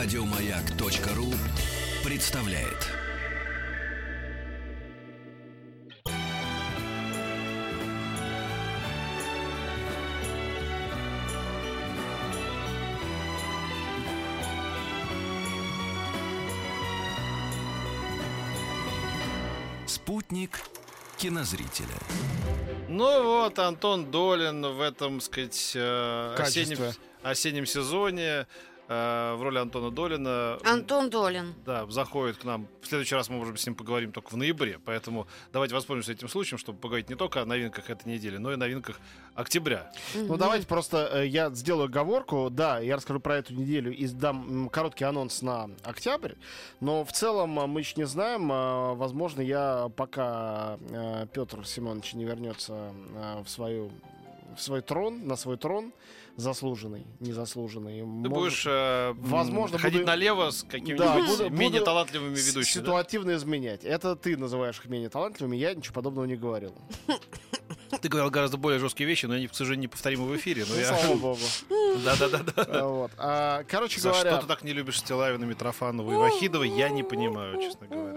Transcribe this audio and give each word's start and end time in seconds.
Радиомаяк.ру 0.00 1.26
представляет. 2.04 2.86
Спутник 19.88 20.60
кинозрителя. 21.16 21.88
Ну 22.88 23.24
вот, 23.24 23.58
Антон 23.58 24.12
Долин 24.12 24.62
в 24.62 24.80
этом, 24.80 25.20
сказать, 25.20 25.72
э, 25.74 26.36
осеннем, 26.38 26.94
осеннем 27.24 27.66
сезоне 27.66 28.46
э, 28.88 29.34
в 29.34 29.42
роли 29.42 29.58
Антона 29.58 29.90
Долина. 29.90 30.58
Антон 30.64 31.10
Долин. 31.10 31.54
Да, 31.64 31.86
заходит 31.90 32.38
к 32.38 32.44
нам. 32.44 32.66
В 32.82 32.86
следующий 32.86 33.14
раз 33.14 33.28
мы, 33.28 33.36
может 33.36 33.52
быть, 33.52 33.60
с 33.60 33.66
ним 33.66 33.74
поговорим 33.74 34.12
только 34.12 34.30
в 34.30 34.36
ноябре. 34.36 34.78
Поэтому 34.84 35.26
давайте 35.52 35.74
воспользуемся 35.74 36.12
этим 36.12 36.28
случаем, 36.28 36.58
чтобы 36.58 36.78
поговорить 36.78 37.08
не 37.10 37.16
только 37.16 37.42
о 37.42 37.44
новинках 37.44 37.90
этой 37.90 38.08
недели, 38.08 38.38
но 38.38 38.50
и 38.50 38.54
о 38.54 38.56
новинках 38.56 39.00
октября. 39.34 39.92
Ну, 40.14 40.36
давайте 40.36 40.66
просто 40.66 41.08
э, 41.12 41.26
я 41.26 41.50
сделаю 41.50 41.86
оговорку. 41.86 42.48
Да, 42.50 42.78
я 42.80 42.96
расскажу 42.96 43.20
про 43.20 43.36
эту 43.36 43.54
неделю 43.54 43.92
и 43.94 44.06
дам 44.08 44.68
короткий 44.70 45.04
анонс 45.04 45.42
на 45.42 45.70
октябрь. 45.84 46.32
Но 46.80 47.04
в 47.04 47.12
целом 47.12 47.58
э, 47.60 47.66
мы 47.66 47.80
еще 47.80 47.94
не 47.96 48.06
знаем. 48.06 48.50
э, 48.50 48.94
Возможно, 48.94 49.40
я 49.40 49.90
пока 49.96 50.78
э, 50.90 51.26
Петр 51.32 51.66
Семенович 51.66 52.14
не 52.14 52.24
вернется 52.24 52.92
э, 53.14 53.42
в 53.44 53.48
свою 53.48 53.90
в 54.56 54.60
свой 54.62 54.80
трон, 54.82 55.26
на 55.26 55.36
свой 55.36 55.56
трон, 55.56 55.92
заслуженный, 56.36 57.06
незаслуженный. 57.20 57.98
Ты 58.00 58.04
может- 58.06 58.32
будешь 58.32 58.64
э, 58.66 59.12
возможно, 59.18 59.78
ходить 59.78 60.00
буду- 60.00 60.06
налево 60.06 60.50
с 60.50 60.62
Да, 60.62 60.68
какими-нибудь 60.70 61.26
буду- 61.26 61.50
менее 61.50 61.70
буду 61.80 61.84
талантливыми 61.84 62.34
ведущими. 62.34 62.80
да? 62.82 62.86
Ситуативно 62.86 63.34
изменять. 63.34 63.84
Это 63.84 64.14
ты 64.16 64.36
называешь 64.36 64.78
их 64.78 64.86
менее 64.86 65.08
талантливыми, 65.08 65.56
я 65.56 65.74
ничего 65.74 65.94
подобного 65.94 66.24
не 66.26 66.36
говорил. 66.36 66.74
Ты 68.02 68.08
говорил 68.08 68.30
гораздо 68.30 68.58
более 68.58 68.78
жесткие 68.78 69.08
вещи, 69.08 69.24
но 69.26 69.34
они, 69.34 69.48
к 69.48 69.54
сожалению, 69.54 69.84
неповторимы 69.84 70.26
в 70.26 70.36
эфире. 70.36 70.64
Но 70.68 70.74
Ну, 70.74 70.80
я... 70.80 70.94
слава 70.94 71.16
богу. 71.16 71.40
Да-да-да. 72.04 72.52
А, 72.56 72.86
Вот. 72.86 73.10
А, 73.16 73.64
Короче 73.64 73.98
За 74.00 74.10
говоря, 74.10 74.30
что 74.32 74.40
ты 74.42 74.46
так 74.46 74.62
не 74.62 74.72
любишь 74.74 74.98
Стилавина, 75.00 75.44
Митрофанову 75.44 76.12
и 76.12 76.16
Вахидова, 76.16 76.62
я 76.64 76.90
не 76.90 77.02
понимаю, 77.02 77.60
честно 77.60 77.86
говоря. 77.88 78.07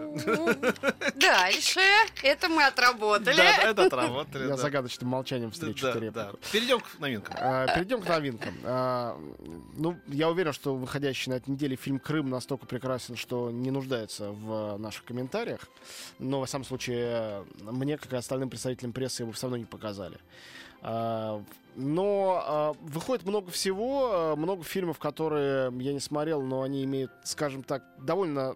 Дальше. 1.15 1.79
Это 2.23 2.49
мы 2.49 2.65
отработали. 2.65 3.35
Да, 3.37 3.55
это 3.57 3.85
отработали. 3.85 4.43
я 4.43 4.49
да. 4.49 4.57
загадочным 4.57 5.09
молчанием 5.09 5.51
встречу 5.51 5.87
Да. 6.11 6.31
Перейдем 6.51 6.79
к 6.79 6.99
новинкам. 6.99 7.35
А, 7.39 7.67
Перейдем 7.73 8.01
к 8.01 8.07
новинкам. 8.07 8.53
А, 8.63 9.17
Ну, 9.75 9.97
я 10.07 10.29
уверен, 10.29 10.53
что 10.53 10.75
выходящий 10.75 11.29
на 11.29 11.35
этой 11.35 11.49
неделе 11.49 11.75
фильм 11.75 11.99
«Крым» 11.99 12.29
настолько 12.29 12.65
прекрасен, 12.65 13.15
что 13.15 13.51
не 13.51 13.71
нуждается 13.71 14.31
в 14.31 14.77
наших 14.77 15.05
комментариях. 15.05 15.61
Но, 16.19 16.39
во 16.39 16.45
всяком 16.45 16.65
случае, 16.65 17.45
мне, 17.61 17.97
как 17.97 18.13
и 18.13 18.15
остальным 18.15 18.49
представителям 18.49 18.93
прессы, 18.93 19.23
его 19.23 19.31
все 19.31 19.43
равно 19.43 19.57
не 19.57 19.65
показали. 19.65 20.17
А, 20.81 21.43
Но 21.75 22.43
а, 22.45 22.73
выходит 22.81 23.25
много 23.25 23.51
всего, 23.51 24.35
много 24.35 24.63
фильмов, 24.63 24.99
которые 24.99 25.71
я 25.79 25.93
не 25.93 25.99
смотрел, 25.99 26.41
но 26.41 26.63
они 26.63 26.83
имеют, 26.83 27.11
скажем 27.23 27.63
так, 27.63 27.83
довольно 27.99 28.55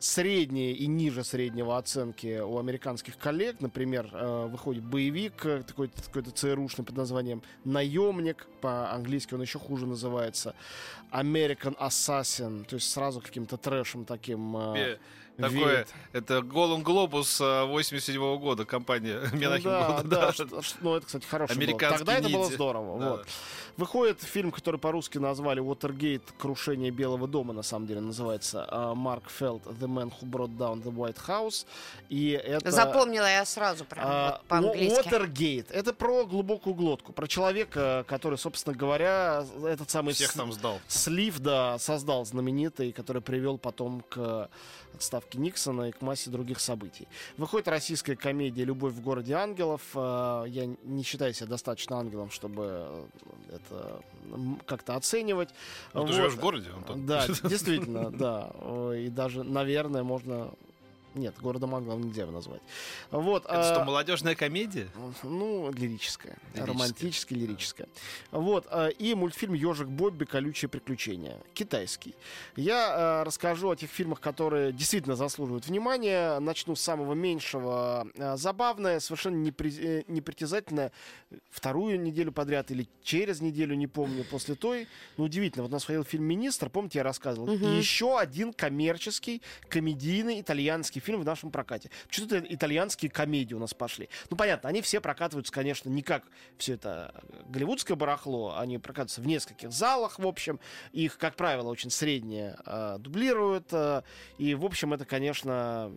средние 0.00 0.72
и 0.72 0.86
ниже 0.86 1.22
среднего 1.22 1.78
оценки 1.78 2.40
у 2.40 2.58
американских 2.58 3.18
коллег. 3.18 3.60
Например, 3.60 4.08
э, 4.12 4.46
выходит 4.46 4.82
боевик 4.82 5.44
э, 5.44 5.62
такой 5.62 5.88
какой-то 5.88 6.30
ЦРУшный 6.30 6.84
под 6.84 6.96
названием 6.96 7.42
«Наемник». 7.64 8.46
По-английски 8.60 9.34
он 9.34 9.42
еще 9.42 9.58
хуже 9.58 9.86
называется. 9.86 10.54
«American 11.12 11.76
Assassin». 11.78 12.64
То 12.64 12.76
есть 12.76 12.90
сразу 12.90 13.20
каким-то 13.20 13.56
трэшем 13.56 14.04
таким 14.04 14.56
э, 14.56 14.80
Э, 14.80 14.96
Такое, 15.36 15.86
это 16.12 16.42
Голым 16.42 16.82
Глобус 16.82 17.40
87 17.40 18.38
года, 18.38 18.64
компания 18.64 19.20
Ну 19.32 19.38
Менахем 19.38 19.70
да, 19.70 20.02
да, 20.04 20.32
что- 20.32 20.62
ну 20.80 20.96
это, 20.96 21.06
кстати, 21.06 21.24
хорошо 21.24 21.54
было. 21.54 21.62
Американский 21.64 21.98
Тогда 22.04 22.18
это 22.18 22.28
было 22.28 22.44
здорово. 22.50 22.98
Да. 23.00 23.10
Вот. 23.10 23.26
Выходит 23.76 24.20
фильм, 24.22 24.50
который 24.50 24.78
по-русски 24.78 25.16
назвали 25.18 25.60
«Уотергейт. 25.60 26.22
Крушение 26.38 26.90
Белого 26.90 27.26
дома», 27.26 27.54
на 27.54 27.62
самом 27.62 27.86
деле 27.86 28.00
называется. 28.00 28.66
а, 28.68 28.94
Марк 28.94 29.30
Фелд 29.30 29.64
«The 29.64 29.86
Man 29.86 30.12
Who 30.20 30.28
Brought 30.28 30.56
Down 30.58 30.82
the 30.82 30.92
White 30.92 31.16
House». 31.26 31.64
И 32.10 32.30
это... 32.32 32.70
Запомнила 32.70 33.24
я 33.24 33.44
сразу 33.46 33.84
прям 33.86 34.04
А, 34.06 34.32
вот 34.32 34.48
по-английски. 34.48 34.98
Уотергейт. 34.98 35.70
Это 35.70 35.94
про 35.94 36.26
глубокую 36.26 36.74
глотку, 36.74 37.12
про 37.14 37.26
человека, 37.26 38.04
который, 38.06 38.36
собственно 38.36 38.76
говоря, 38.76 39.46
этот 39.64 39.88
самый 39.88 40.12
Всех 40.12 40.32
с- 40.32 40.34
там 40.34 40.52
сдал. 40.52 40.78
слив, 40.88 41.38
да, 41.38 41.78
создал 41.78 42.26
знаменитый, 42.26 42.92
который 42.92 43.22
привел 43.22 43.56
потом 43.56 44.02
к 44.10 44.50
отставке 44.94 45.19
Никсона 45.34 45.88
и 45.88 45.92
к 45.92 46.00
массе 46.02 46.30
других 46.30 46.60
событий. 46.60 47.06
Выходит 47.36 47.68
российская 47.68 48.16
комедия 48.16 48.64
«Любовь 48.64 48.92
в 48.94 49.00
городе 49.00 49.34
ангелов». 49.34 49.82
А, 49.94 50.44
Я 50.44 50.66
не 50.66 51.02
считаю 51.02 51.32
себя 51.34 51.46
достаточно 51.48 51.98
ангелом, 51.98 52.30
чтобы 52.30 53.06
это 53.52 54.00
м, 54.32 54.60
как-то 54.66 54.96
оценивать. 54.96 55.50
Ну, 55.94 56.02
ты 56.02 56.06
Вот. 56.08 56.14
живешь 56.14 56.32
в 56.34 56.40
городе, 56.40 56.70
Антон. 56.74 57.06
Да, 57.06 57.26
действительно, 57.44 58.10
да. 58.10 58.50
Ой, 58.60 59.06
И 59.06 59.08
даже, 59.08 59.42
наверное, 59.42 60.02
можно... 60.02 60.52
Нет, 61.14 61.34
городом 61.40 61.74
ангелом 61.74 62.02
нельзя 62.02 62.22
его 62.22 62.32
назвать. 62.32 62.60
Вот. 63.10 63.44
Это 63.46 63.62
что, 63.64 63.82
а, 63.82 63.84
молодежная 63.84 64.34
комедия? 64.34 64.88
ну, 65.22 65.70
лирическая. 65.72 66.36
Лирическая. 66.54 66.66
Романтическая, 66.66 67.38
лирическая. 67.38 67.88
Вот. 68.30 68.66
а, 68.70 68.88
И 68.88 69.14
мультфильм 69.14 69.54
Ежик 69.54 69.88
Бобби 69.88 70.24
Колючие 70.24 70.68
приключения. 70.68 71.36
Китайский. 71.54 72.14
Я 72.56 72.90
а, 72.92 73.24
расскажу 73.24 73.70
о 73.70 73.76
тех 73.76 73.90
фильмах, 73.90 74.20
которые 74.20 74.72
действительно 74.72 75.16
заслуживают 75.16 75.66
внимания. 75.66 76.38
Начну 76.38 76.76
с 76.76 76.80
самого 76.80 77.14
меньшего. 77.14 78.06
А, 78.18 78.36
Забавное, 78.36 79.00
совершенно 79.00 79.42
непри- 79.44 79.80
э, 79.80 80.04
непритязательное. 80.06 80.92
Вторую 81.50 82.00
неделю 82.00 82.32
подряд 82.32 82.70
или 82.70 82.88
через 83.02 83.40
неделю, 83.40 83.74
не 83.74 83.86
помню, 83.86 84.24
после 84.24 84.54
той. 84.54 84.86
Ну, 85.16 85.24
удивительно. 85.24 85.64
Вот 85.64 85.70
у 85.70 85.74
нас 85.74 85.84
ходил 85.84 86.04
фильм 86.04 86.24
«Министр», 86.24 86.70
помните, 86.70 86.98
я 87.00 87.02
рассказывал. 87.02 87.48
Мгм. 87.52 87.64
И 87.66 87.76
еще 87.76 88.18
один 88.18 88.52
коммерческий, 88.52 89.42
комедийный 89.68 90.40
итальянский 90.40 90.99
фильм 91.00 91.20
в 91.20 91.24
нашем 91.24 91.50
прокате. 91.50 91.90
Почему-то 92.08 92.38
итальянские 92.38 93.10
комедии 93.10 93.54
у 93.54 93.58
нас 93.58 93.74
пошли. 93.74 94.08
Ну, 94.30 94.36
понятно, 94.36 94.68
они 94.68 94.82
все 94.82 95.00
прокатываются, 95.00 95.52
конечно, 95.52 95.88
не 95.88 96.02
как 96.02 96.24
все 96.58 96.74
это 96.74 97.22
голливудское 97.48 97.96
барахло. 97.96 98.56
Они 98.56 98.78
прокатываются 98.78 99.20
в 99.20 99.26
нескольких 99.26 99.72
залах, 99.72 100.18
в 100.18 100.26
общем. 100.26 100.60
Их, 100.92 101.18
как 101.18 101.36
правило, 101.36 101.68
очень 101.68 101.90
средние 101.90 102.56
э, 102.66 102.96
дублируют. 102.98 103.68
э, 103.72 104.02
и, 104.38 104.54
в 104.54 104.64
общем, 104.64 104.92
это, 104.92 105.04
конечно, 105.04 105.92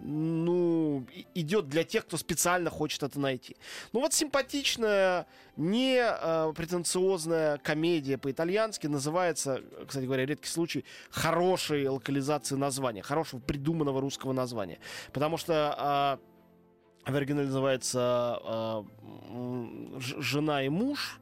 ну, 0.00 1.06
идет 1.34 1.68
для 1.68 1.84
тех, 1.84 2.06
кто 2.06 2.16
специально 2.16 2.70
хочет 2.70 3.02
это 3.02 3.18
найти. 3.20 3.56
Ну 3.92 4.00
вот 4.00 4.12
симпатичная, 4.12 5.26
не 5.56 5.98
э, 6.00 6.52
претенциозная 6.56 7.58
комедия 7.58 8.18
по-итальянски 8.18 8.86
называется, 8.86 9.62
кстати 9.86 10.04
говоря, 10.04 10.26
редкий 10.26 10.48
случай, 10.48 10.84
хорошей 11.10 11.88
локализации 11.88 12.54
названия, 12.56 13.02
хорошего 13.02 13.40
придуманного 13.40 14.00
русского 14.00 14.32
названия. 14.32 14.78
Потому 15.12 15.36
что 15.36 16.18
э, 17.06 17.10
в 17.10 17.14
оригинале 17.14 17.46
называется 17.48 18.40
э, 18.42 18.82
м, 19.30 20.00
«Ж- 20.00 20.16
«Жена 20.18 20.64
и 20.64 20.68
муж», 20.68 21.20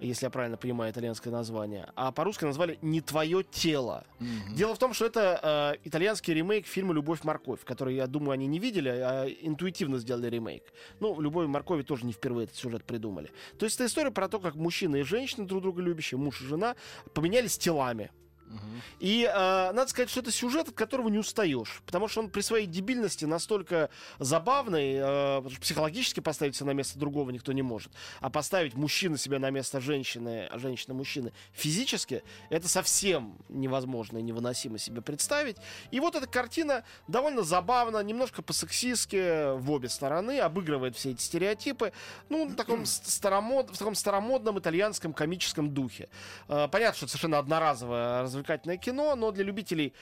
если 0.00 0.26
я 0.26 0.30
правильно 0.30 0.56
понимаю 0.56 0.92
итальянское 0.92 1.30
название, 1.30 1.90
а 1.94 2.12
по-русски 2.12 2.44
назвали 2.44 2.78
«Не 2.82 3.00
твое 3.00 3.44
тело». 3.44 4.04
Дело 4.54 4.74
в 4.74 4.78
том, 4.78 4.94
что 4.94 5.06
это 5.06 5.76
э, 5.82 5.88
итальянский 5.88 6.34
ремейк 6.34 6.66
фильма 6.66 6.94
«Любовь 6.94 7.22
морковь», 7.24 7.60
который, 7.64 7.94
я 7.94 8.06
думаю, 8.06 8.32
они 8.32 8.46
не 8.46 8.58
видели, 8.58 8.88
а 8.88 9.26
интуитивно 9.26 9.98
сделали 9.98 10.28
ремейк. 10.28 10.64
Ну, 11.00 11.20
«Любовь 11.20 11.46
моркови» 11.46 11.82
тоже 11.82 12.06
не 12.06 12.12
впервые 12.12 12.44
этот 12.44 12.56
сюжет 12.56 12.84
придумали. 12.84 13.30
То 13.58 13.64
есть 13.64 13.76
это 13.76 13.86
история 13.86 14.10
про 14.10 14.28
то, 14.28 14.38
как 14.38 14.54
мужчина 14.54 14.96
и 14.96 15.02
женщина, 15.02 15.46
друг 15.46 15.62
друга 15.62 15.82
любящие, 15.82 16.18
муж 16.18 16.40
и 16.40 16.44
жена, 16.44 16.76
поменялись 17.14 17.58
телами. 17.58 18.10
И 18.98 19.24
э, 19.24 19.72
надо 19.72 19.88
сказать, 19.88 20.10
что 20.10 20.20
это 20.20 20.30
сюжет, 20.30 20.68
от 20.68 20.74
которого 20.74 21.08
не 21.08 21.18
устаешь. 21.18 21.82
Потому 21.86 22.08
что 22.08 22.20
он 22.20 22.30
при 22.30 22.40
своей 22.40 22.66
дебильности 22.66 23.24
настолько 23.24 23.90
забавный, 24.18 24.94
э, 24.96 25.42
психологически 25.60 26.20
поставить 26.20 26.56
себя 26.56 26.66
на 26.66 26.72
место 26.72 26.98
другого 26.98 27.30
никто 27.30 27.52
не 27.52 27.62
может. 27.62 27.92
А 28.20 28.30
поставить 28.30 28.74
мужчину 28.74 29.16
себя 29.16 29.38
на 29.38 29.50
место 29.50 29.80
женщины, 29.80 30.48
а 30.50 30.58
женщина 30.58 30.94
мужчины 30.94 31.32
физически, 31.52 32.22
это 32.48 32.68
совсем 32.68 33.36
невозможно 33.48 34.18
и 34.18 34.22
невыносимо 34.22 34.78
себе 34.78 35.00
представить. 35.00 35.56
И 35.90 36.00
вот 36.00 36.14
эта 36.16 36.26
картина 36.26 36.84
довольно 37.08 37.42
забавно, 37.42 38.02
немножко 38.02 38.42
по-сексистски 38.42 39.56
в 39.56 39.70
обе 39.70 39.88
стороны, 39.88 40.40
обыгрывает 40.40 40.96
все 40.96 41.12
эти 41.12 41.22
стереотипы. 41.22 41.92
Ну, 42.28 42.48
в 42.48 42.54
таком, 42.54 42.86
старомод, 42.86 43.70
в 43.70 43.78
таком 43.78 43.94
старомодном 43.94 44.58
итальянском 44.58 45.12
комическом 45.12 45.72
духе. 45.72 46.08
Э, 46.48 46.68
Понятно, 46.70 46.96
что 46.96 47.06
это 47.06 47.12
совершенно 47.12 47.38
одноразовое 47.38 48.22
развлекательное 48.40 48.76
кино, 48.76 49.14
но 49.16 49.30
для 49.30 49.44
любителей 49.44 49.94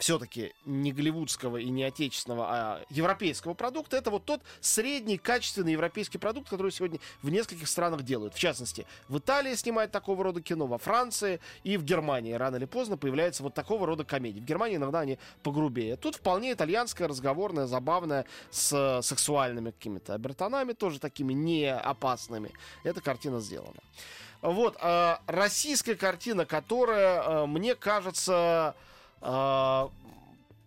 все-таки 0.00 0.54
не 0.64 0.92
голливудского 0.92 1.58
и 1.58 1.68
не 1.68 1.84
отечественного, 1.84 2.46
а 2.48 2.84
европейского 2.88 3.52
продукта, 3.54 3.98
это 3.98 4.10
вот 4.10 4.24
тот 4.24 4.40
средний 4.60 5.18
качественный 5.18 5.72
европейский 5.72 6.16
продукт, 6.16 6.48
который 6.48 6.72
сегодня 6.72 6.98
в 7.22 7.28
нескольких 7.28 7.68
странах 7.68 8.02
делают. 8.02 8.34
В 8.34 8.38
частности, 8.38 8.86
в 9.08 9.18
Италии 9.18 9.54
снимают 9.54 9.92
такого 9.92 10.24
рода 10.24 10.40
кино, 10.40 10.66
во 10.66 10.78
Франции 10.78 11.38
и 11.64 11.76
в 11.76 11.84
Германии 11.84 12.32
рано 12.32 12.56
или 12.56 12.64
поздно 12.64 12.96
появляется 12.96 13.42
вот 13.42 13.52
такого 13.52 13.86
рода 13.86 14.04
комедии. 14.04 14.40
В 14.40 14.44
Германии 14.44 14.76
иногда 14.76 15.00
они 15.00 15.18
погрубее. 15.42 15.96
Тут 15.96 16.16
вполне 16.16 16.52
итальянская, 16.52 17.06
разговорная, 17.06 17.66
забавная, 17.66 18.24
с 18.50 19.00
сексуальными 19.02 19.70
какими-то 19.70 20.14
обертонами, 20.14 20.72
тоже 20.72 20.98
такими 20.98 21.34
не 21.34 21.70
опасными. 21.70 22.52
Эта 22.84 23.02
картина 23.02 23.40
сделана. 23.40 23.80
Вот, 24.40 24.78
э, 24.80 25.16
российская 25.26 25.94
картина, 25.94 26.46
которая, 26.46 27.22
э, 27.22 27.46
мне 27.46 27.74
кажется, 27.74 28.74
э, 29.20 29.88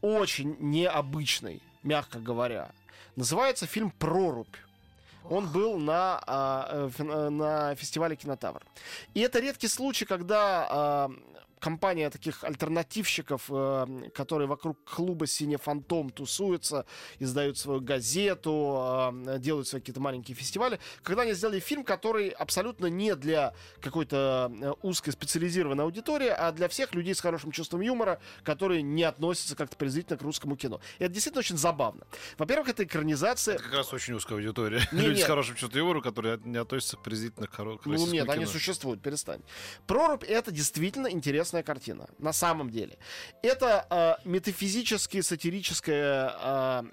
очень 0.01 0.57
необычной, 0.59 1.61
мягко 1.83 2.19
говоря. 2.19 2.69
Называется 3.15 3.67
фильм 3.67 3.91
«Прорубь». 3.91 4.55
Он 5.29 5.47
был 5.47 5.77
на, 5.77 6.21
э, 6.27 6.89
фин- 6.97 7.11
э, 7.11 7.29
на 7.29 7.75
фестивале 7.75 8.15
Кинотавр. 8.15 8.61
И 9.13 9.21
это 9.21 9.39
редкий 9.39 9.67
случай, 9.69 10.05
когда 10.05 11.07
компания 11.63 12.10
таких 12.10 12.44
альтернативщиков, 12.44 13.45
э, 13.50 14.10
которые 14.13 14.48
вокруг 14.50 14.83
клуба 14.83 15.27
«Синий 15.27 15.56
фантом» 15.56 16.10
тусуются, 16.10 16.86
издают 17.19 17.57
свою 17.57 17.80
газету, 17.80 19.13
э, 19.25 19.39
делают 19.39 19.69
свои 19.69 19.80
какие-то 19.80 20.01
маленькие 20.01 20.36
фестивали, 20.36 20.80
когда 21.04 21.21
они 21.21 21.31
сделали 21.31 21.62
фильм, 21.62 21.86
который 21.86 22.27
абсолютно 22.30 22.88
не 22.88 23.15
для 23.15 23.54
какой-то 23.80 24.51
э, 24.62 24.74
узкой 24.81 25.12
специализированной 25.12 25.86
аудитории, 25.86 26.27
а 26.27 26.51
для 26.51 26.68
всех 26.68 26.94
людей 26.94 27.15
с 27.15 27.21
хорошим 27.21 27.51
чувством 27.51 27.80
юмора, 27.80 28.19
которые 28.44 28.81
не 28.81 29.04
относятся 29.04 29.56
как-то 29.56 29.77
презрительно 29.77 30.18
к 30.18 30.21
русскому 30.21 30.57
кино. 30.57 30.81
И 31.00 31.06
это 31.06 31.13
действительно 31.13 31.39
очень 31.39 31.57
забавно. 31.57 32.06
Во-первых, 32.38 32.68
это 32.68 32.83
экранизация... 32.83 33.56
Это 33.56 33.63
как 33.63 33.74
раз 33.74 33.94
очень 33.94 34.16
узкая 34.16 34.38
аудитория. 34.39 34.81
Не, 34.92 35.00
Люди 35.01 35.16
нет. 35.19 35.24
с 35.24 35.27
хорошим 35.27 35.56
чувством 35.56 35.80
юмора, 35.80 36.01
которые 36.01 36.39
не 36.44 36.57
относятся 36.57 36.98
презрительно 36.98 37.48
к 37.48 37.57
хоро- 37.57 37.77
к 37.77 37.86
Ну 37.86 38.06
нет, 38.07 38.30
они 38.30 38.44
кино. 38.44 38.51
существуют, 38.51 39.01
перестань. 39.01 39.42
Прорубь 39.88 40.25
это 40.25 40.51
действительно 40.51 41.07
интересная 41.53 41.63
картина. 41.63 42.07
На 42.19 42.33
самом 42.33 42.69
деле. 42.69 42.97
Это 43.41 43.85
э, 43.89 44.27
метафизически 44.29 45.21
сатирическая 45.21 46.33
э, 46.39 46.83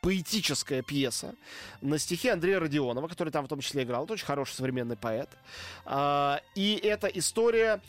поэтическая 0.00 0.82
пьеса 0.82 1.34
на 1.80 1.98
стихе 1.98 2.32
Андрея 2.32 2.60
Родионова, 2.60 3.08
который 3.08 3.30
там 3.30 3.44
в 3.44 3.48
том 3.48 3.60
числе 3.60 3.82
играл. 3.82 4.04
Это 4.04 4.14
очень 4.14 4.26
хороший 4.26 4.54
современный 4.54 4.96
поэт. 4.96 5.28
А, 5.84 6.40
и 6.54 6.78
это 6.82 7.06
история 7.06 7.80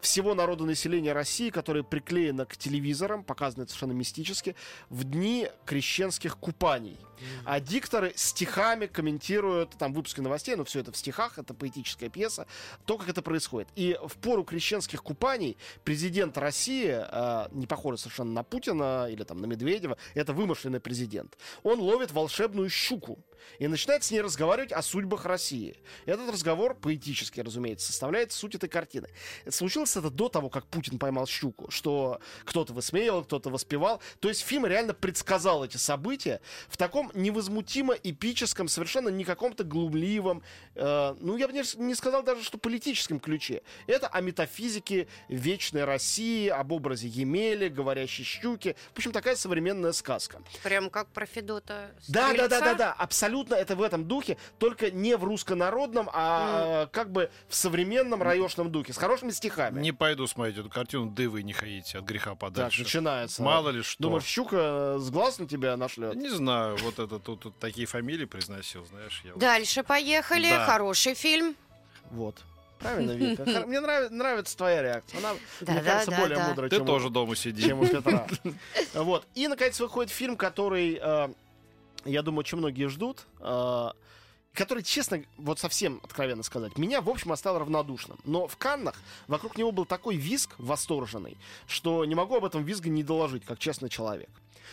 всего 0.00 0.34
народа 0.34 0.64
населения 0.64 1.12
России, 1.12 1.50
которое 1.50 1.82
приклеено 1.82 2.46
к 2.46 2.56
телевизорам, 2.56 3.24
показано 3.24 3.66
совершенно 3.66 3.92
мистически, 3.92 4.54
в 4.88 5.04
дни 5.04 5.48
крещенских 5.64 6.38
купаний. 6.38 6.98
А 7.44 7.60
дикторы 7.60 8.12
стихами 8.14 8.86
комментируют, 8.86 9.70
там 9.78 9.92
выпуски 9.94 10.20
новостей, 10.20 10.54
но 10.54 10.64
все 10.64 10.80
это 10.80 10.92
в 10.92 10.96
стихах, 10.96 11.38
это 11.38 11.54
поэтическая 11.54 12.10
пьеса, 12.10 12.46
то, 12.84 12.98
как 12.98 13.08
это 13.08 13.22
происходит. 13.22 13.68
И 13.74 13.98
в 14.04 14.16
пору 14.16 14.44
крещенских 14.44 15.02
купаний 15.02 15.56
президент 15.84 16.36
России, 16.36 16.94
э, 16.94 17.48
не 17.52 17.66
похожий 17.66 17.98
совершенно 17.98 18.32
на 18.32 18.42
Путина 18.42 19.08
или 19.10 19.24
там 19.24 19.38
на 19.38 19.46
Медведева, 19.46 19.96
это 20.14 20.32
вымышленный 20.32 20.80
президент, 20.80 21.38
он 21.62 21.80
ловит 21.80 22.12
волшебную 22.12 22.68
щуку 22.68 23.18
и 23.58 23.66
начинает 23.66 24.04
с 24.04 24.10
ней 24.10 24.20
разговаривать 24.20 24.72
о 24.72 24.82
судьбах 24.82 25.24
России. 25.24 25.76
Этот 26.04 26.30
разговор, 26.30 26.74
поэтический, 26.74 27.42
разумеется, 27.42 27.86
составляет 27.86 28.32
суть 28.32 28.54
этой 28.54 28.68
картины. 28.68 29.08
Случилось 29.48 29.96
это 29.96 30.10
до 30.10 30.28
того, 30.28 30.50
как 30.50 30.66
Путин 30.66 30.98
поймал 30.98 31.26
щуку, 31.26 31.70
что 31.70 32.20
кто-то 32.44 32.72
высмеивал, 32.72 33.24
кто-то 33.24 33.50
воспевал. 33.50 34.00
То 34.20 34.28
есть 34.28 34.42
фильм 34.42 34.66
реально 34.66 34.94
предсказал 34.94 35.64
эти 35.64 35.76
события 35.76 36.40
в 36.68 36.76
таком 36.76 37.10
невозмутимо 37.14 37.94
эпическом, 37.94 38.68
совершенно 38.68 39.08
не 39.08 39.24
каком-то 39.24 39.64
глумливом, 39.64 40.42
э, 40.74 41.16
ну, 41.20 41.36
я 41.36 41.48
бы 41.48 41.52
не, 41.52 41.62
не 41.82 41.94
сказал 41.94 42.22
даже, 42.22 42.42
что 42.42 42.58
политическом 42.58 43.20
ключе. 43.20 43.62
Это 43.86 44.08
о 44.08 44.20
метафизике 44.20 45.08
вечной 45.28 45.84
России, 45.84 46.48
об 46.48 46.72
образе 46.72 47.08
Емели, 47.08 47.68
говорящей 47.68 48.24
щуки. 48.24 48.76
В 48.94 48.98
общем, 48.98 49.12
такая 49.12 49.36
современная 49.36 49.92
сказка. 49.92 50.42
Прям 50.62 50.90
как 50.90 51.08
про 51.08 51.26
Федота 51.26 51.94
Да, 52.08 52.32
да, 52.34 52.48
да, 52.48 52.60
да, 52.60 52.74
да, 52.74 52.92
абсолютно 52.92 53.25
это 53.28 53.76
в 53.76 53.82
этом 53.82 54.04
духе, 54.06 54.36
только 54.58 54.90
не 54.90 55.16
в 55.16 55.24
руссконародном, 55.24 56.08
а 56.12 56.84
э, 56.84 56.86
как 56.92 57.10
бы 57.10 57.30
в 57.48 57.54
современном 57.54 58.22
раешном 58.22 58.70
духе, 58.70 58.92
с 58.92 58.96
хорошими 58.96 59.30
стихами. 59.30 59.80
Не 59.80 59.92
пойду 59.92 60.26
смотреть 60.26 60.58
эту 60.58 60.68
картину, 60.70 61.06
да 61.10 61.22
и 61.22 61.26
вы 61.26 61.42
не 61.42 61.52
ходите 61.52 61.98
от 61.98 62.04
греха 62.04 62.30
Так, 62.30 62.38
подальше. 62.38 62.82
начинается. 62.82 63.42
Мало 63.42 63.70
ли 63.70 63.82
что. 63.82 64.02
Думаешь, 64.02 64.24
щука 64.24 64.96
с 64.98 65.10
глаз 65.10 65.38
на 65.38 65.46
тебя 65.46 65.76
нашлет? 65.76 66.14
Не 66.14 66.28
знаю, 66.30 66.76
вот 66.78 66.98
это 66.98 67.18
тут, 67.18 67.40
тут 67.40 67.58
такие 67.58 67.86
фамилии 67.86 68.24
произносил, 68.24 68.84
знаешь. 68.86 69.20
Я 69.24 69.32
вот- 69.32 69.40
Дальше 69.40 69.82
поехали. 69.82 70.50
Да. 70.50 70.66
Хороший 70.66 71.14
фильм. 71.14 71.56
Вот. 72.10 72.36
Правильно, 72.78 73.12
Вика. 73.12 73.42
Мне 73.66 73.80
нрав- 73.80 74.10
нравится 74.10 74.54
твоя 74.56 74.82
реакция. 74.82 75.18
Она, 75.20 75.30
Да, 75.62 75.72
мне 75.72 75.82
да, 75.82 75.90
кажется, 75.92 76.10
да, 76.10 76.16
более 76.20 76.36
да. 76.36 76.48
мудрая, 76.48 76.68
Ты 76.68 76.76
чем, 76.76 76.84
у- 76.84 76.86
тоже 76.86 77.08
дома 77.08 77.34
сиди. 77.34 77.62
чем 77.62 77.80
у 77.80 77.86
Петра. 77.86 78.26
Вот. 78.94 79.26
И, 79.34 79.48
наконец, 79.48 79.80
выходит 79.80 80.12
фильм, 80.12 80.36
который, 80.36 80.98
э, 81.00 81.28
я 82.06 82.22
думаю, 82.22 82.40
очень 82.40 82.58
многие 82.58 82.88
ждут. 82.88 83.26
э, 83.40 83.90
который, 84.56 84.82
честно, 84.82 85.22
вот 85.36 85.58
совсем 85.58 86.00
откровенно 86.02 86.42
сказать, 86.42 86.78
меня, 86.78 87.02
в 87.02 87.10
общем, 87.10 87.30
оставил 87.30 87.58
равнодушным. 87.58 88.18
Но 88.24 88.48
в 88.48 88.56
Каннах 88.56 88.94
вокруг 89.28 89.58
него 89.58 89.70
был 89.70 89.84
такой 89.84 90.16
визг 90.16 90.54
восторженный, 90.58 91.36
что 91.66 92.04
не 92.04 92.14
могу 92.14 92.36
об 92.36 92.44
этом 92.44 92.64
визге 92.64 92.90
не 92.90 93.02
доложить, 93.02 93.44
как 93.44 93.58
честный 93.58 93.90
человек. 93.90 94.30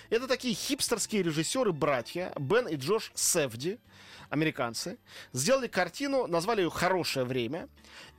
Это 0.10 0.28
такие 0.28 0.54
хипстерские 0.54 1.24
режиссеры-братья 1.24 2.34
Бен 2.40 2.68
и 2.68 2.76
Джош 2.76 3.12
Севди, 3.16 3.80
американцы, 4.30 4.98
сделали 5.32 5.68
картину, 5.68 6.28
назвали 6.28 6.62
ее 6.62 6.70
«Хорошее 6.70 7.26
время», 7.26 7.70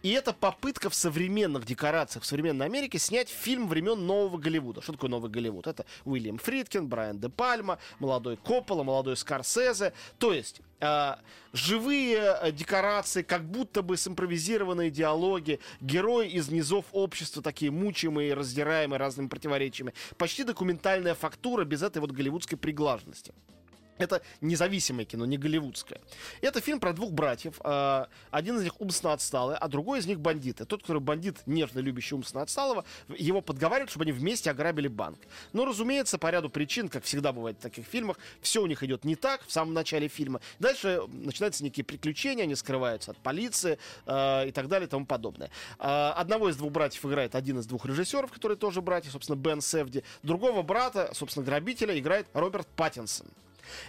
и 0.04 0.10
это 0.10 0.34
попытка 0.34 0.90
в 0.90 0.94
современных 0.94 1.64
декорациях 1.64 2.24
в 2.24 2.26
современной 2.26 2.66
Америке 2.66 2.98
снять 2.98 3.30
фильм 3.30 3.66
времен 3.68 4.06
нового 4.06 4.36
Голливуда. 4.36 4.82
Что 4.82 4.92
такое 4.92 5.08
новый 5.08 5.30
Голливуд? 5.30 5.66
Это 5.66 5.86
Уильям 6.04 6.36
Фридкин, 6.36 6.86
Брайан 6.86 7.18
де 7.18 7.30
Пальма, 7.30 7.78
молодой 8.00 8.36
Коппола, 8.36 8.82
молодой 8.82 9.16
Скорсезе. 9.16 9.94
То 10.18 10.34
есть 10.34 10.60
э, 10.80 11.14
живые 11.54 12.18
э, 12.18 12.52
декорации, 12.52 13.22
как 13.22 13.46
будто 13.46 13.80
бы 13.80 13.96
симпровизированные 13.96 14.90
диалоги, 14.90 15.58
герои 15.80 16.28
из 16.28 16.50
низов 16.50 16.84
общества, 16.92 17.42
такие 17.42 17.70
мучимые, 17.70 18.34
раздираемые 18.34 18.98
разными 18.98 19.28
противоречиями. 19.28 19.94
Почти 20.18 20.44
документальная 20.44 21.14
фактура 21.14 21.63
без 21.64 21.82
этой 21.82 21.98
вот 21.98 22.12
голливудской 22.12 22.58
приглаженности. 22.58 23.32
Это 23.98 24.22
независимое 24.40 25.04
кино, 25.04 25.24
не 25.24 25.38
голливудское. 25.38 26.00
Это 26.40 26.60
фильм 26.60 26.80
про 26.80 26.92
двух 26.92 27.12
братьев. 27.12 27.60
Э, 27.62 28.06
Один 28.30 28.56
из 28.56 28.64
них 28.64 28.80
умственно 28.80 29.12
отсталый, 29.12 29.56
а 29.56 29.68
другой 29.68 30.00
из 30.00 30.06
них 30.06 30.20
бандит. 30.20 30.60
Тот, 30.66 30.82
который 30.82 31.00
бандит, 31.00 31.38
нежно 31.46 31.78
любящий 31.78 32.14
умственно 32.14 32.42
отсталого, 32.42 32.84
его 33.08 33.40
подговаривают, 33.40 33.90
чтобы 33.90 34.04
они 34.04 34.12
вместе 34.12 34.50
ограбили 34.50 34.88
банк. 34.88 35.18
Но, 35.52 35.64
разумеется, 35.64 36.18
по 36.18 36.30
ряду 36.30 36.50
причин, 36.50 36.88
как 36.88 37.04
всегда 37.04 37.32
бывает 37.32 37.58
в 37.58 37.60
таких 37.60 37.86
фильмах, 37.86 38.18
все 38.40 38.62
у 38.62 38.66
них 38.66 38.82
идет 38.82 39.04
не 39.04 39.14
так 39.14 39.46
в 39.46 39.52
самом 39.52 39.74
начале 39.74 40.08
фильма. 40.08 40.40
Дальше 40.58 41.02
начинаются 41.08 41.62
некие 41.62 41.84
приключения, 41.84 42.44
они 42.44 42.56
скрываются 42.56 43.12
от 43.12 43.18
полиции 43.18 43.78
э, 44.06 44.48
и 44.48 44.52
так 44.52 44.68
далее 44.68 44.86
и 44.88 44.90
тому 44.90 45.06
подобное. 45.06 45.50
Э, 45.78 46.12
Одного 46.16 46.48
из 46.48 46.56
двух 46.56 46.72
братьев 46.72 47.04
играет 47.04 47.34
один 47.34 47.58
из 47.60 47.66
двух 47.66 47.86
режиссеров, 47.86 48.32
которые 48.32 48.58
тоже 48.58 48.82
братья, 48.82 49.10
собственно, 49.10 49.36
Бен 49.36 49.60
Севди. 49.60 50.02
Другого 50.22 50.62
брата, 50.62 51.10
собственно, 51.12 51.46
грабителя 51.46 51.96
играет 51.98 52.26
Роберт 52.34 52.66
Паттинсон. 52.74 53.26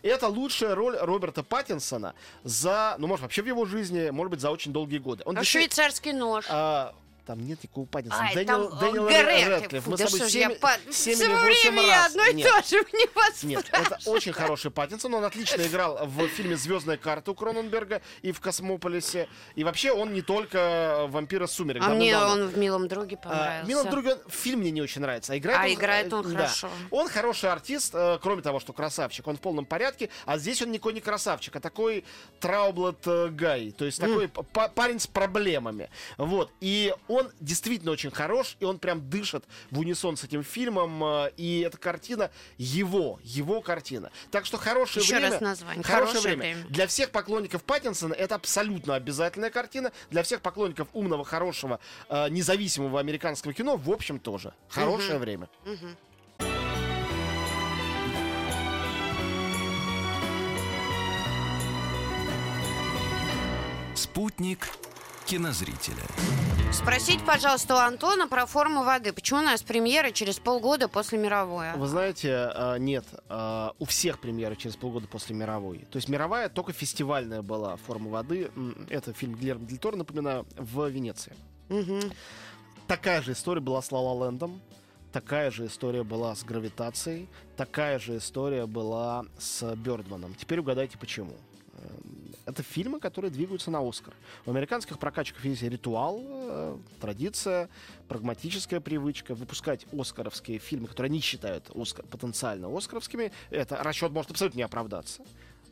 Это 0.03 0.27
лучшая 0.27 0.75
роль 0.75 0.95
Роберта 0.97 1.43
Паттинсона 1.43 2.13
за, 2.43 2.95
ну, 2.97 3.07
может, 3.07 3.23
вообще 3.23 3.41
в 3.41 3.47
его 3.47 3.65
жизни, 3.65 4.09
может 4.09 4.31
быть, 4.31 4.39
за 4.41 4.51
очень 4.51 4.71
долгие 4.73 4.97
годы. 4.99 5.23
Он 5.25 5.37
А 5.37 5.43
швейцарский 5.43 6.13
нож. 6.13 6.45
а, 6.49 6.93
там 7.25 7.39
нет 7.45 7.61
никакого 7.63 7.85
Паттинсона. 7.85 8.23
Ай, 8.23 8.35
Дэниел, 8.35 8.69
там, 8.69 8.79
Дэниел 8.79 9.07
э, 9.07 9.11
Гаррет. 9.11 9.47
Рэдклифф. 9.61 9.83
Фу, 9.83 9.91
Мы 9.91 9.97
да 9.97 10.07
с 10.07 10.11
тобой 10.11 10.19
что 10.19 10.29
ж 10.29 10.33
я 10.35 10.49
семь- 10.49 10.59
по- 10.59 10.67
восемь 10.85 11.71
время 11.71 11.81
я 11.83 12.05
одно 12.05 12.25
и 12.25 12.33
Нет. 12.33 12.47
то 12.49 12.67
же, 12.67 12.83
мне 12.93 13.05
вас 13.15 13.43
Нет, 13.43 13.65
это 13.71 13.97
очень 14.09 14.33
хороший 14.33 14.71
Паттинсон. 14.71 15.13
Он 15.15 15.23
отлично 15.25 15.61
играл 15.63 16.05
в 16.05 16.27
фильме 16.27 16.55
«Звездная 16.57 16.97
карта» 16.97 17.31
у 17.31 17.35
Кроненберга 17.35 18.01
и 18.21 18.31
в 18.31 18.39
«Космополисе». 18.41 19.27
И 19.55 19.63
вообще 19.63 19.91
он 19.91 20.13
не 20.13 20.21
только 20.21 21.05
«Вампира 21.09 21.47
сумерек». 21.47 21.83
А 21.83 21.89
мне 21.89 22.11
давным-давно. 22.13 22.45
он 22.45 22.49
в 22.51 22.57
«Милом 22.57 22.87
друге» 22.87 23.17
А, 23.23 23.27
понравился. 23.29 23.67
Милом 23.69 23.89
друге 23.89 24.17
фильм 24.27 24.59
мне 24.59 24.71
не 24.71 24.81
очень 24.81 25.01
нравится. 25.01 25.33
А 25.33 25.37
играет 25.37 25.59
А 25.61 25.63
он, 25.65 25.73
играет 25.73 26.13
он 26.13 26.25
э, 26.27 26.29
да. 26.31 26.37
хорошо. 26.37 26.69
Он 26.91 27.07
хороший 27.09 27.49
артист, 27.51 27.91
э, 27.95 28.19
кроме 28.21 28.41
того, 28.41 28.59
что 28.59 28.73
красавчик. 28.73 29.25
Он 29.27 29.37
в 29.37 29.41
полном 29.41 29.65
порядке. 29.65 30.09
А 30.25 30.37
здесь 30.37 30.61
он 30.61 30.71
никакой 30.71 30.93
не 30.93 31.01
красавчик, 31.01 31.55
а 31.55 31.59
такой 31.59 32.03
Траублет 32.39 33.05
Гай. 33.35 33.71
То 33.71 33.85
есть 33.85 33.99
такой 33.99 34.27
па- 34.27 34.67
парень 34.67 34.99
с 34.99 35.07
проблемами. 35.07 35.89
Вот. 36.17 36.51
И 36.59 36.93
он 37.07 37.14
он 37.15 37.31
действительно 37.39 37.91
очень 37.91 38.11
хорош, 38.11 38.57
и 38.59 38.65
он 38.65 38.79
прям 38.79 39.09
дышит 39.09 39.45
в 39.71 39.79
унисон 39.79 40.17
с 40.17 40.23
этим 40.23 40.43
фильмом, 40.43 41.03
э, 41.03 41.31
и 41.37 41.61
эта 41.61 41.77
картина 41.77 42.31
его, 42.57 43.19
его 43.23 43.61
картина. 43.61 44.11
Так 44.31 44.45
что 44.45 44.57
хорошее 44.57 45.03
Еще 45.03 45.15
время... 45.15 45.31
раз 45.31 45.41
название. 45.41 45.83
Хорошее, 45.83 46.07
Хорошее 46.07 46.35
время. 46.37 46.55
время. 46.55 46.69
Для 46.69 46.87
всех 46.87 47.11
поклонников 47.11 47.63
Паттинсона 47.63 48.13
это 48.13 48.35
абсолютно 48.35 48.95
обязательная 48.95 49.49
картина. 49.49 49.91
Для 50.09 50.23
всех 50.23 50.41
поклонников 50.41 50.87
умного, 50.93 51.25
хорошего, 51.25 51.79
э, 52.09 52.29
независимого 52.29 52.99
американского 52.99 53.53
кино, 53.53 53.77
в 53.77 53.91
общем, 53.91 54.19
тоже. 54.19 54.53
Хорошее 54.69 55.17
время. 55.19 55.49
Спутник 63.95 64.67
кинозрителя. 65.25 66.03
Спросите, 66.71 67.23
пожалуйста, 67.25 67.75
у 67.75 67.77
Антона 67.77 68.27
про 68.27 68.45
форму 68.45 68.83
воды. 68.83 69.13
Почему 69.13 69.39
у 69.39 69.43
нас 69.43 69.63
премьера 69.63 70.11
через 70.11 70.39
полгода 70.39 70.87
после 70.87 71.17
мировой? 71.17 71.73
Вы 71.75 71.87
знаете, 71.87 72.51
э, 72.53 72.77
нет, 72.79 73.05
э, 73.29 73.69
у 73.79 73.85
всех 73.85 74.19
премьеры 74.19 74.55
через 74.55 74.75
полгода 74.75 75.07
после 75.07 75.35
мировой. 75.35 75.79
То 75.89 75.97
есть 75.97 76.09
мировая 76.09 76.49
только 76.49 76.73
фестивальная 76.73 77.41
была 77.41 77.77
«Форма 77.77 78.09
воды». 78.09 78.51
Это 78.89 79.13
фильм 79.13 79.35
Гильермо 79.35 79.65
Дель 79.65 79.77
Торо, 79.77 79.95
напоминаю, 79.95 80.45
в 80.57 80.87
Венеции. 80.87 81.33
Мгм. 81.69 82.11
Такая 82.87 83.21
же 83.21 83.31
история 83.31 83.61
была 83.61 83.81
с 83.81 83.91
«Ла 83.91 83.99
Лэндом», 83.99 84.61
такая 85.11 85.49
же 85.49 85.65
история 85.65 86.03
была 86.03 86.35
с 86.35 86.43
«Гравитацией», 86.43 87.29
такая 87.55 87.99
же 87.99 88.17
история 88.17 88.65
была 88.67 89.25
с 89.39 89.75
«Бёрдманом». 89.75 90.35
Теперь 90.35 90.59
угадайте, 90.59 90.97
почему. 90.97 91.33
Это 92.45 92.61
фильмы, 92.61 92.99
которые 92.99 93.31
двигаются 93.31 93.71
на 93.71 93.87
Оскар. 93.87 94.13
У 94.45 94.51
американских 94.51 94.99
прокачиков 94.99 95.43
есть 95.45 95.63
ритуал, 95.63 96.21
э, 96.23 96.77
традиция, 97.01 97.69
прагматическая 98.07 98.79
привычка 98.79 99.33
выпускать 99.33 99.85
оскаровские 99.91 100.59
фильмы, 100.59 100.87
которые 100.87 101.09
они 101.09 101.21
считают 101.21 101.71
оскар, 101.75 102.05
потенциально 102.05 102.75
оскаровскими. 102.75 103.31
Это 103.49 103.81
расчет 103.81 104.11
может 104.11 104.31
абсолютно 104.31 104.57
не 104.57 104.63
оправдаться. 104.63 105.23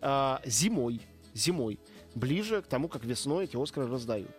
А, 0.02 0.42
зимой, 0.46 1.02
зимой, 1.34 1.80
ближе 2.16 2.62
к 2.62 2.68
тому, 2.68 2.88
как 2.88 3.04
весной 3.04 3.46
эти 3.46 3.62
Оскары 3.62 3.88
раздают. 3.88 4.32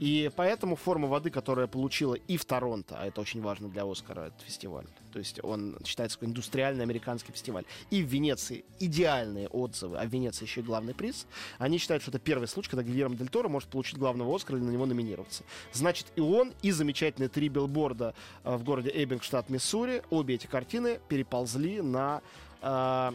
И 0.00 0.30
поэтому 0.36 0.76
форма 0.76 1.08
воды, 1.08 1.30
которая 1.30 1.66
получила 1.66 2.14
и 2.14 2.36
в 2.36 2.44
Торонто, 2.44 2.96
а 2.98 3.06
это 3.06 3.20
очень 3.20 3.40
важно 3.40 3.68
для 3.68 3.90
Оскара, 3.90 4.26
этот 4.26 4.42
фестиваль, 4.42 4.86
то 5.12 5.18
есть 5.18 5.42
он 5.42 5.76
считается 5.84 6.18
индустриальный 6.20 6.82
американский 6.82 7.32
фестиваль, 7.32 7.64
и 7.90 8.02
в 8.02 8.06
Венеции 8.06 8.64
идеальные 8.78 9.48
отзывы, 9.48 9.98
а 9.98 10.04
в 10.04 10.08
Венеции 10.08 10.44
еще 10.44 10.60
и 10.60 10.64
главный 10.64 10.94
приз, 10.94 11.26
они 11.58 11.78
считают, 11.78 12.02
что 12.02 12.10
это 12.10 12.18
первый 12.18 12.48
случай, 12.48 12.70
когда 12.70 12.82
Гильермо 12.82 13.16
Дель 13.16 13.28
Торо 13.28 13.48
может 13.48 13.68
получить 13.68 13.98
главного 13.98 14.34
Оскара 14.34 14.58
или 14.58 14.64
на 14.64 14.70
него 14.70 14.86
номинироваться. 14.86 15.42
Значит, 15.72 16.06
и 16.16 16.20
он, 16.20 16.52
и 16.62 16.70
замечательные 16.70 17.28
три 17.28 17.48
билборда 17.48 18.14
э, 18.44 18.56
в 18.56 18.64
городе 18.64 18.90
Эйбинг, 18.90 19.22
штат 19.22 19.48
Миссури, 19.48 20.02
обе 20.10 20.34
эти 20.34 20.46
картины 20.46 21.00
переползли 21.08 21.80
на 21.80 22.20
э, 22.60 23.12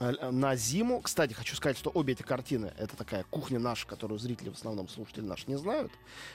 на 0.00 0.56
зиму. 0.56 1.00
Кстати, 1.00 1.32
хочу 1.32 1.56
сказать, 1.56 1.78
что 1.78 1.90
обе 1.90 2.12
эти 2.12 2.22
картины, 2.22 2.72
это 2.78 2.96
такая 2.96 3.24
кухня 3.30 3.58
наша, 3.58 3.86
которую 3.86 4.18
зрители 4.18 4.50
в 4.50 4.54
основном, 4.54 4.88
слушатели 4.88 5.24
наши 5.24 5.44
не 5.46 5.56
знают, 5.56 5.92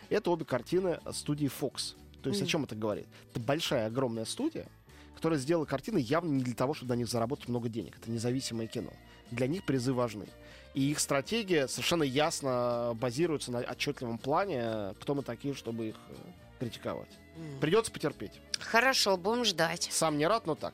это 0.09 0.31
обе 0.31 0.45
картины 0.45 0.99
студии 1.11 1.49
Fox. 1.49 1.95
То 2.21 2.29
есть 2.29 2.41
о 2.41 2.45
чем 2.45 2.63
это 2.63 2.75
говорит? 2.75 3.07
Это 3.31 3.39
большая, 3.39 3.87
огромная 3.87 4.25
студия, 4.25 4.67
которая 5.15 5.39
сделала 5.39 5.65
картины 5.65 5.97
явно 5.97 6.31
не 6.31 6.43
для 6.43 6.55
того, 6.55 6.73
чтобы 6.73 6.93
на 6.93 6.97
них 6.97 7.07
заработать 7.07 7.47
много 7.47 7.69
денег. 7.69 7.97
Это 7.97 8.11
независимое 8.11 8.67
кино. 8.67 8.91
Для 9.31 9.47
них 9.47 9.63
призы 9.63 9.93
важны. 9.93 10.25
И 10.73 10.91
их 10.91 10.99
стратегия 10.99 11.67
совершенно 11.67 12.03
ясно 12.03 12.95
базируется 12.95 13.51
на 13.51 13.59
отчетливом 13.59 14.17
плане, 14.17 14.93
кто 15.01 15.15
мы 15.15 15.23
такие, 15.23 15.53
чтобы 15.53 15.89
их 15.89 15.95
э, 16.09 16.15
критиковать. 16.59 17.09
Придется 17.59 17.91
потерпеть. 17.91 18.39
Хорошо, 18.59 19.17
будем 19.17 19.45
ждать. 19.45 19.89
Сам 19.91 20.17
не 20.17 20.27
рад, 20.27 20.45
но 20.45 20.55
так. 20.55 20.73